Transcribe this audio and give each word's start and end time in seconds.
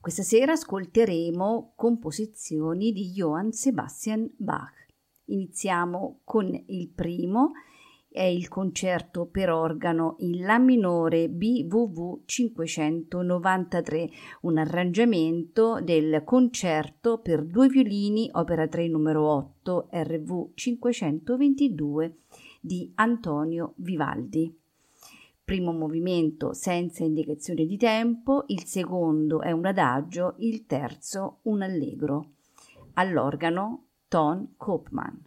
Questa 0.00 0.22
sera 0.22 0.52
ascolteremo 0.52 1.72
composizioni 1.74 2.92
di 2.92 3.10
Johann 3.10 3.50
Sebastian 3.50 4.30
Bach. 4.36 4.86
Iniziamo 5.26 6.20
con 6.22 6.54
il 6.66 6.88
primo, 6.88 7.50
è 8.08 8.22
il 8.22 8.46
concerto 8.46 9.26
per 9.26 9.50
organo 9.50 10.14
in 10.20 10.42
La 10.42 10.60
minore 10.60 11.28
BWV 11.28 12.22
593, 12.24 14.10
un 14.42 14.58
arrangiamento 14.58 15.80
del 15.82 16.22
concerto 16.24 17.18
per 17.18 17.44
due 17.44 17.68
violini, 17.68 18.30
opera 18.32 18.68
3 18.68 18.86
numero 18.86 19.28
8, 19.28 19.88
RV 19.90 20.50
522 20.54 22.18
di 22.60 22.90
Antonio 22.94 23.74
Vivaldi 23.76 24.57
primo 25.48 25.72
movimento 25.72 26.52
senza 26.52 27.04
indicazione 27.04 27.64
di 27.64 27.78
tempo, 27.78 28.44
il 28.48 28.66
secondo 28.66 29.40
è 29.40 29.50
un 29.50 29.64
adagio, 29.64 30.34
il 30.40 30.66
terzo 30.66 31.38
un 31.44 31.62
allegro. 31.62 32.32
All'organo 32.92 33.86
Ton 34.08 34.56
Koopman. 34.58 35.24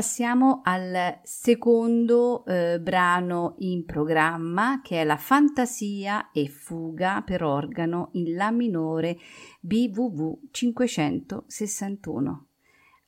Passiamo 0.00 0.62
al 0.64 1.20
secondo 1.24 2.46
eh, 2.46 2.80
brano 2.80 3.56
in 3.58 3.84
programma 3.84 4.80
che 4.82 5.02
è 5.02 5.04
la 5.04 5.18
Fantasia 5.18 6.30
e 6.30 6.48
fuga 6.48 7.20
per 7.20 7.42
organo 7.42 8.08
in 8.12 8.34
La 8.34 8.50
minore 8.50 9.18
BWV 9.60 10.38
561. 10.52 12.46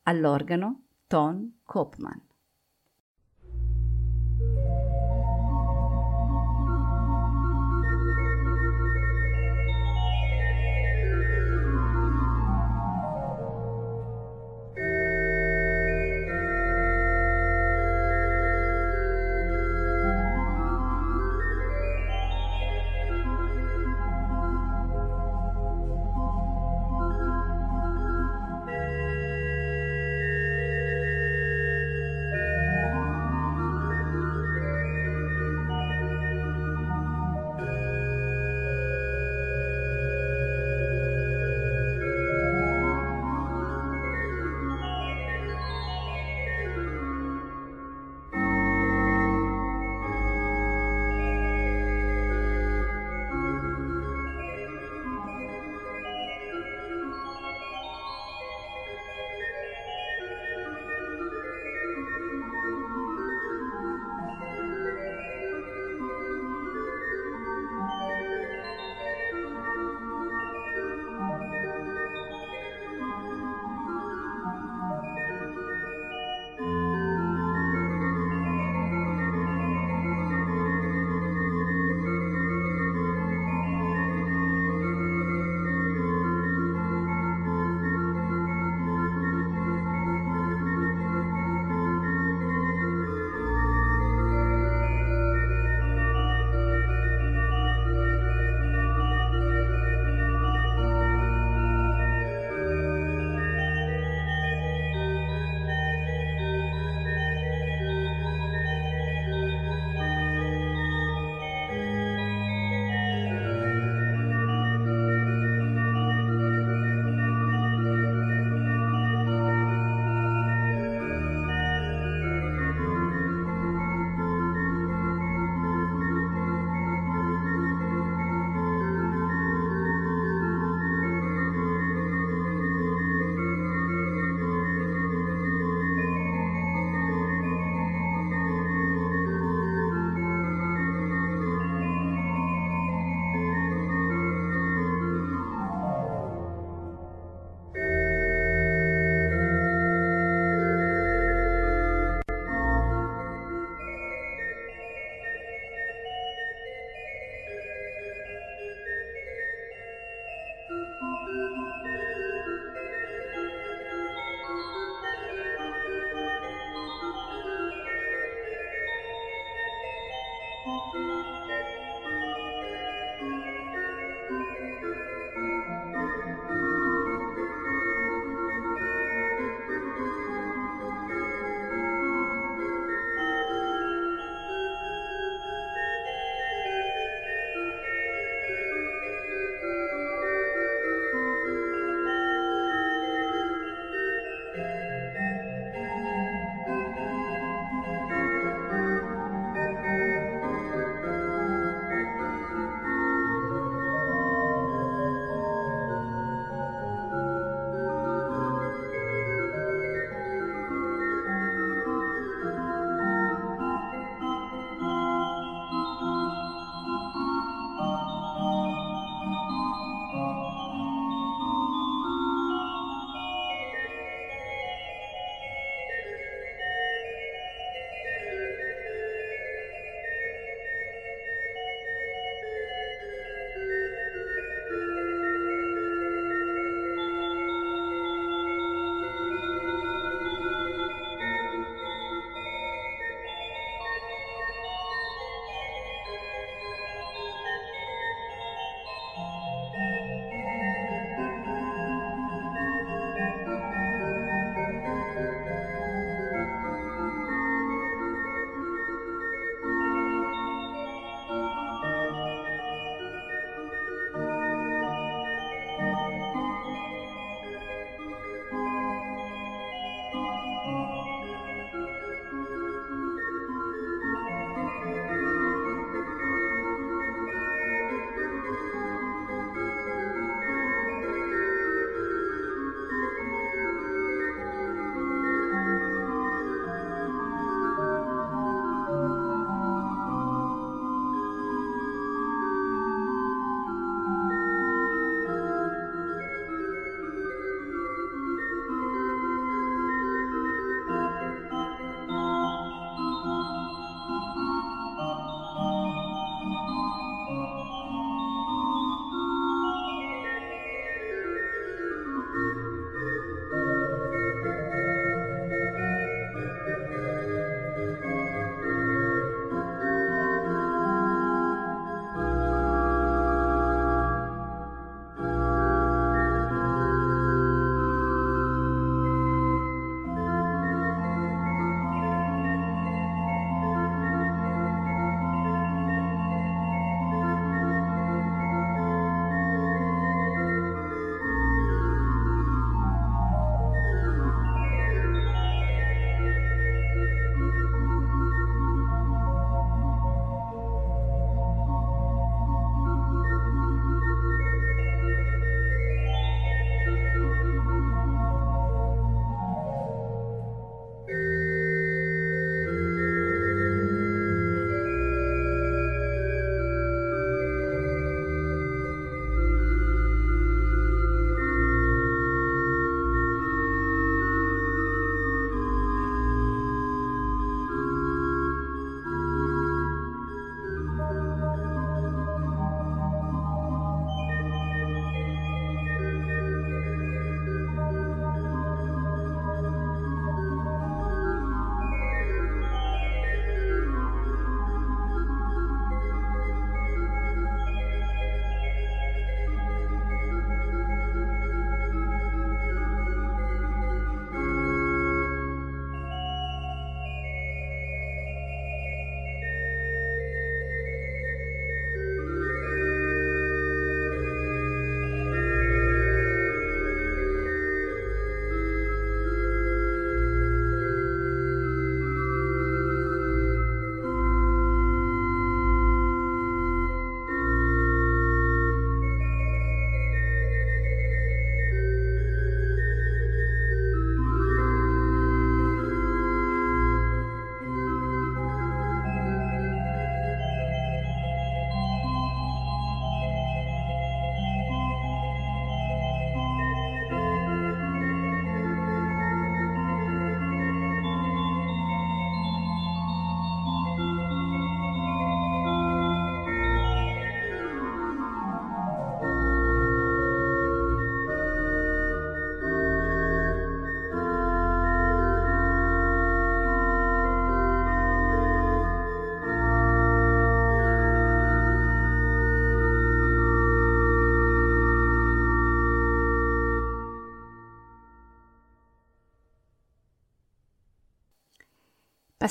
All'organo 0.03 0.83
Ton 1.07 1.61
Kopman. 1.65 2.32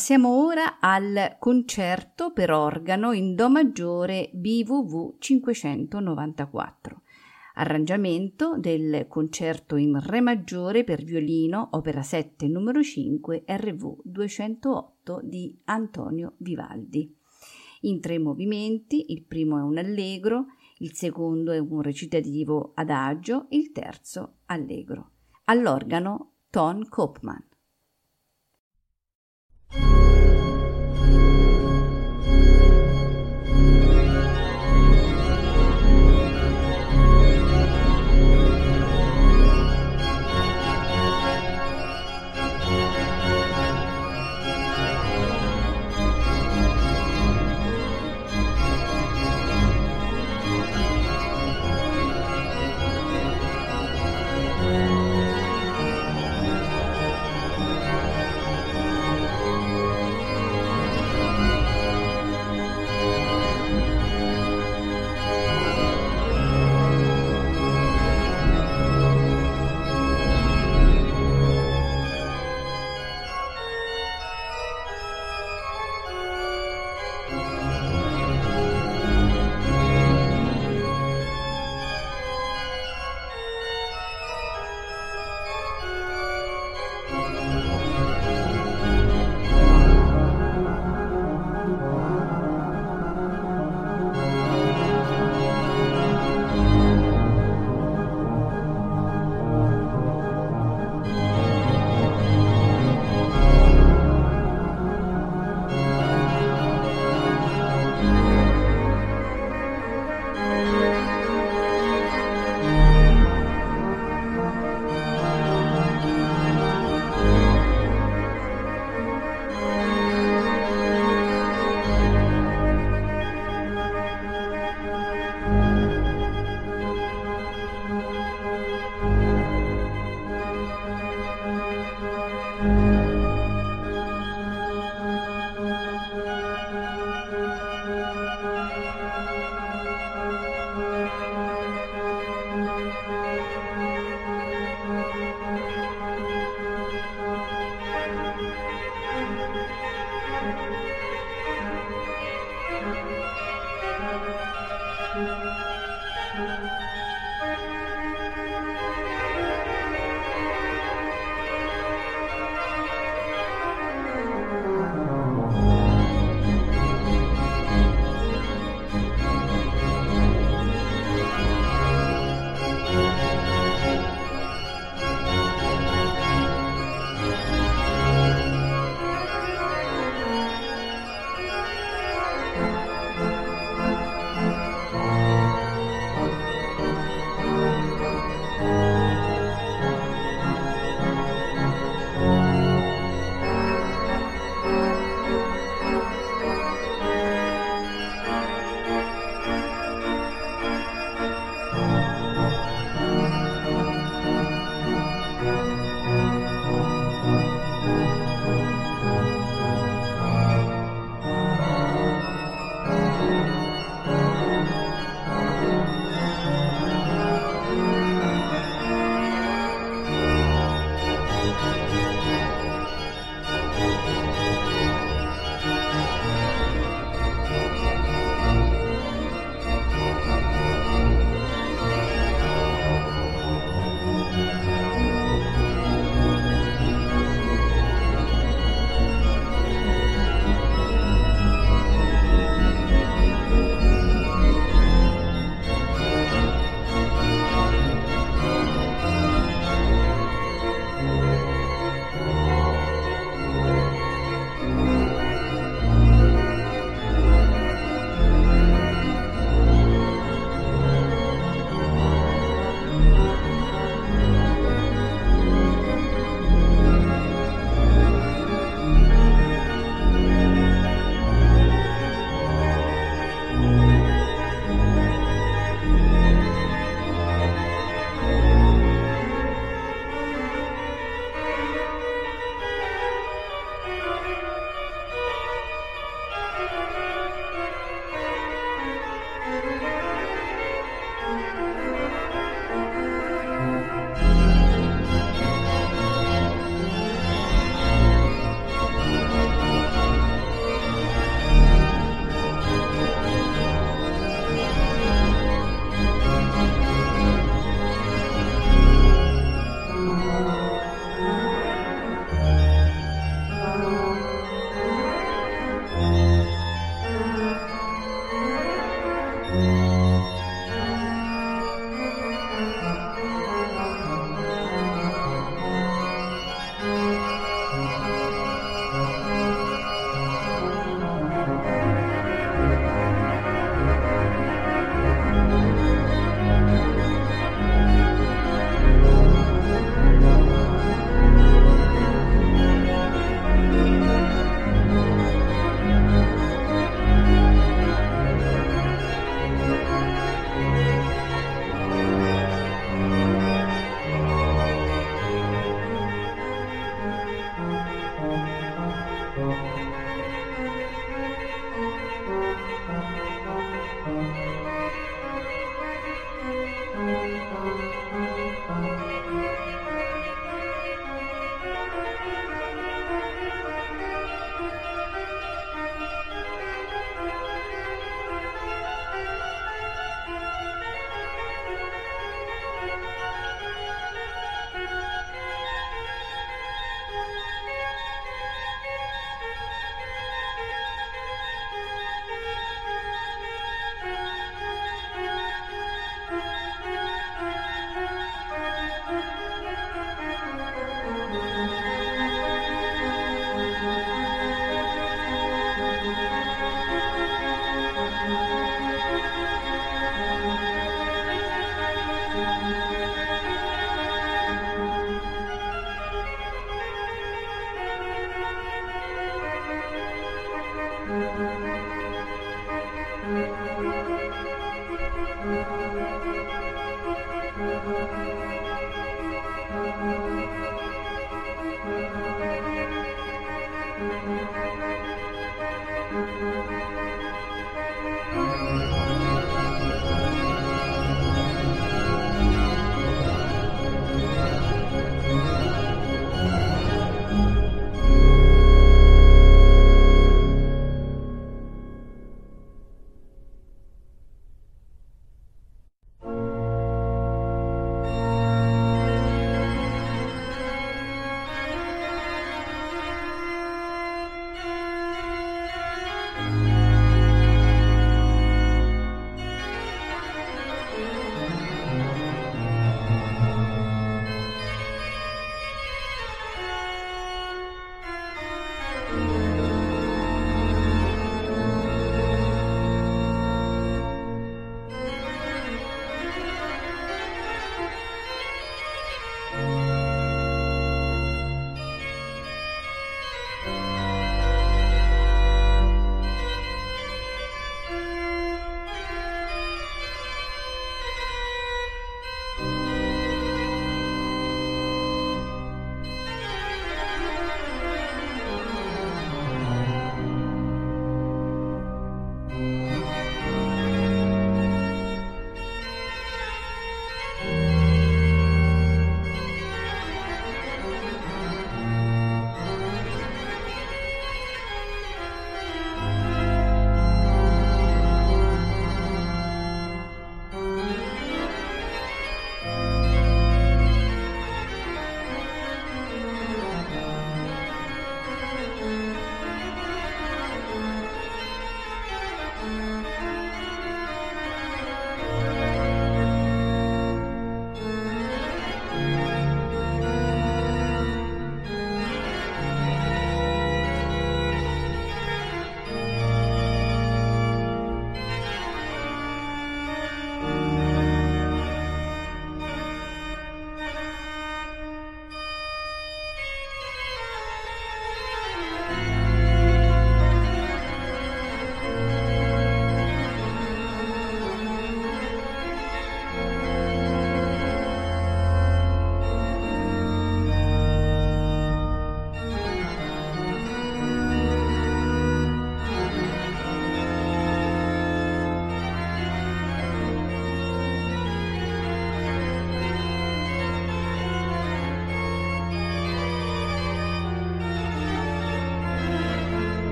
Passiamo 0.00 0.46
ora 0.46 0.78
al 0.80 1.36
concerto 1.38 2.32
per 2.32 2.52
organo 2.52 3.12
in 3.12 3.34
Do 3.34 3.50
maggiore 3.50 4.30
BWV 4.32 5.16
594, 5.18 7.02
arrangiamento 7.56 8.56
del 8.56 9.04
concerto 9.08 9.76
in 9.76 10.00
Re 10.00 10.22
maggiore 10.22 10.84
per 10.84 11.04
violino, 11.04 11.68
opera 11.72 12.00
7 12.00 12.48
numero 12.48 12.82
5 12.82 13.44
RV 13.46 13.98
208 14.02 15.20
di 15.22 15.54
Antonio 15.64 16.32
Vivaldi. 16.38 17.14
In 17.82 18.00
tre 18.00 18.18
movimenti, 18.18 19.12
il 19.12 19.22
primo 19.24 19.58
è 19.58 19.62
un 19.62 19.76
allegro, 19.76 20.46
il 20.78 20.94
secondo 20.94 21.52
è 21.52 21.58
un 21.58 21.82
recitativo 21.82 22.72
adagio, 22.74 23.48
il 23.50 23.70
terzo 23.70 24.36
allegro. 24.46 25.10
All'organo 25.44 26.36
Ton 26.48 26.88
Kopman. 26.88 27.48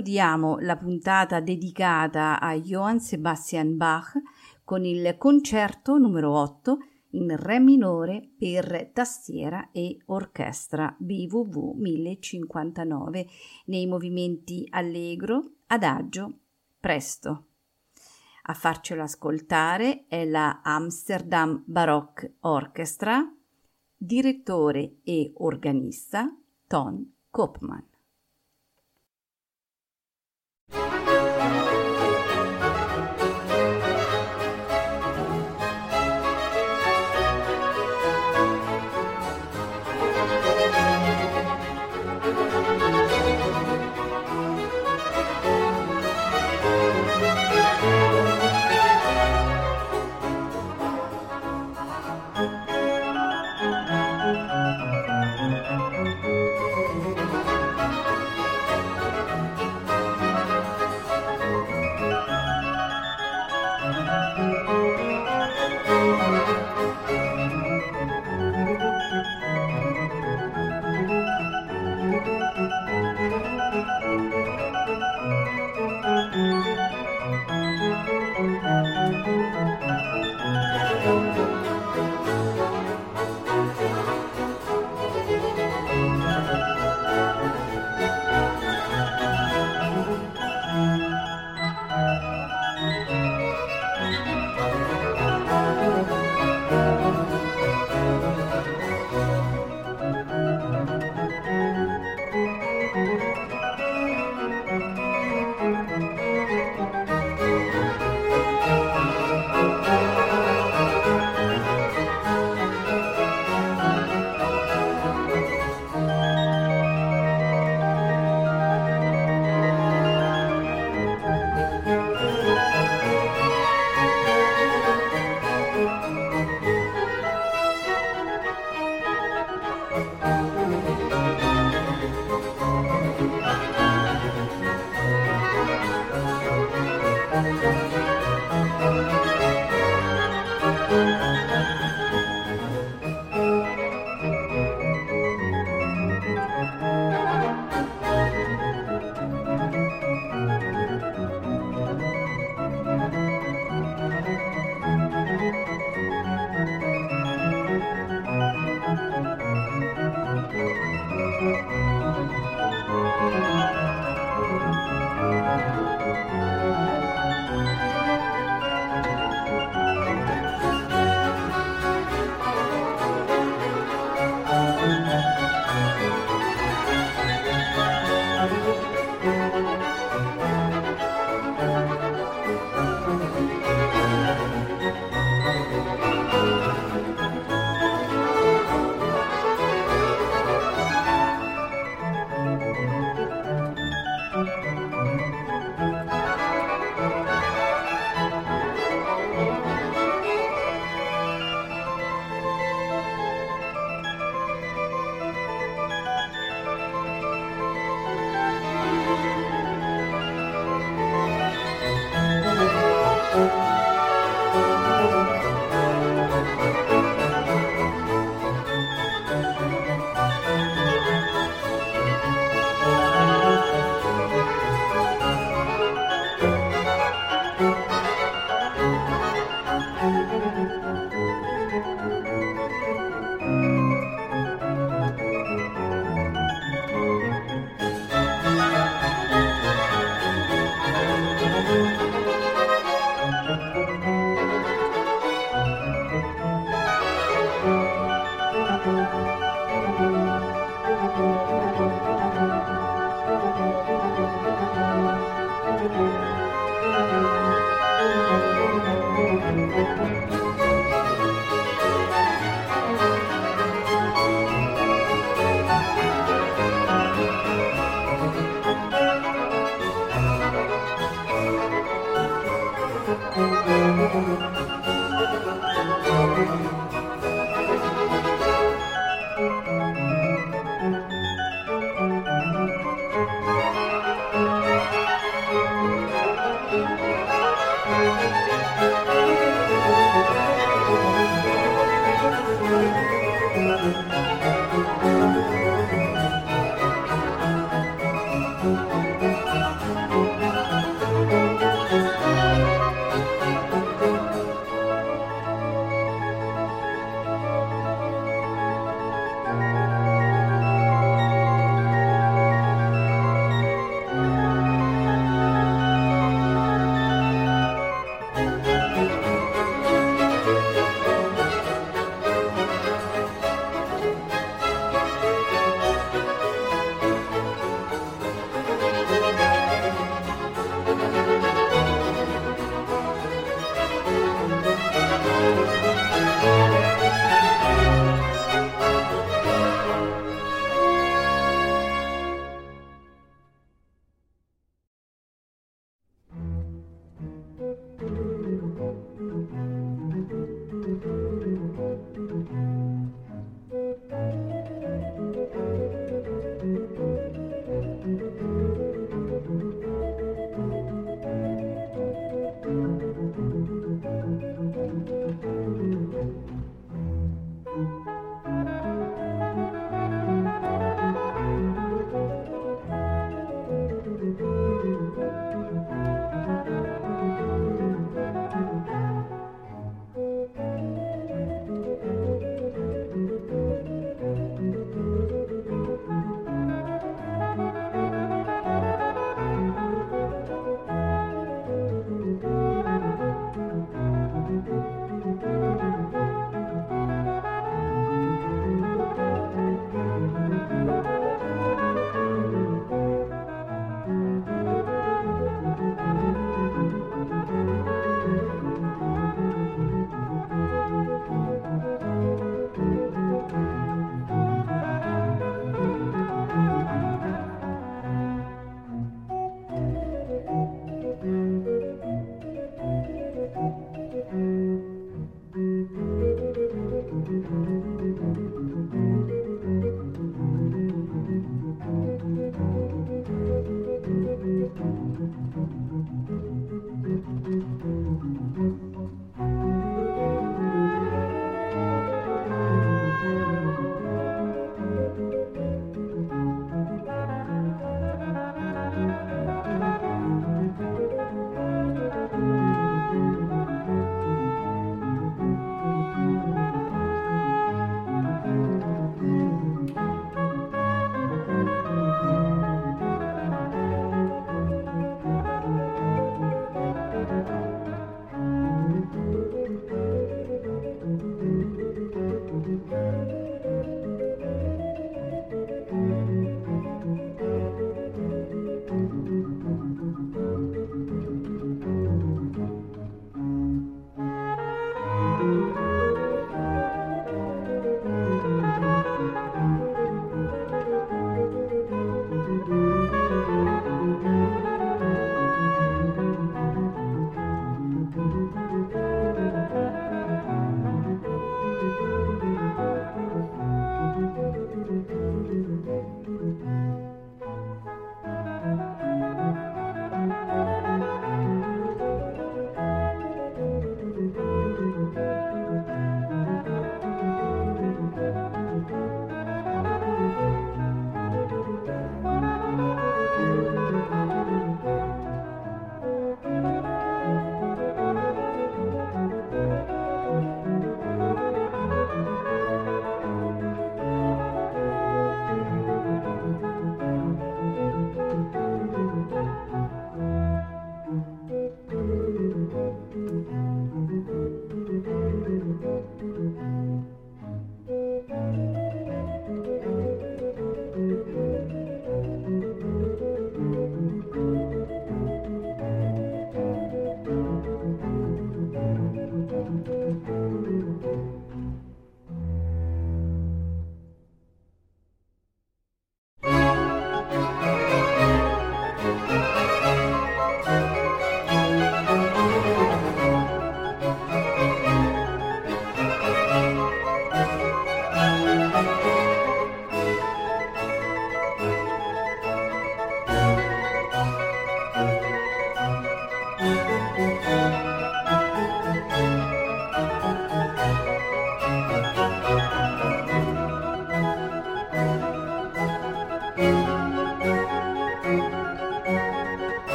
Concludiamo 0.00 0.56
la 0.60 0.78
puntata 0.78 1.40
dedicata 1.40 2.40
a 2.40 2.58
Johann 2.58 2.96
Sebastian 2.96 3.76
Bach 3.76 4.14
con 4.64 4.86
il 4.86 5.16
concerto 5.18 5.98
numero 5.98 6.32
8 6.38 6.78
in 7.10 7.36
Re 7.36 7.60
minore 7.60 8.30
per 8.38 8.92
tastiera 8.94 9.68
e 9.72 9.98
orchestra 10.06 10.96
BWV 10.98 11.74
1059 11.76 13.26
nei 13.66 13.86
movimenti 13.86 14.66
allegro, 14.70 15.56
adagio, 15.66 16.38
presto. 16.80 17.48
A 18.44 18.54
farcelo 18.54 19.02
ascoltare 19.02 20.06
è 20.08 20.24
la 20.24 20.62
Amsterdam 20.62 21.62
Baroque 21.66 22.36
Orchestra, 22.40 23.22
direttore 23.94 25.00
e 25.04 25.30
organista 25.36 26.34
Ton 26.66 27.16
Koopman. 27.28 27.89